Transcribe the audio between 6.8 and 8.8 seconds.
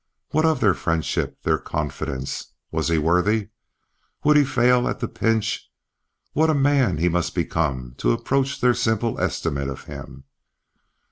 he must become to approach their